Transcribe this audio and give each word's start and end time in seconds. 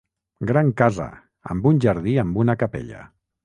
Gran 0.51 0.71
casa, 0.79 1.05
amb 1.55 1.69
un 1.73 1.85
jardí 1.87 2.19
amb 2.25 2.43
una 2.47 2.61
Capella. 2.65 3.09